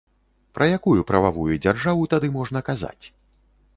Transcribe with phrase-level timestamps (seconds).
[0.57, 3.05] Пра якую прававую дзяржаву тады можна казаць?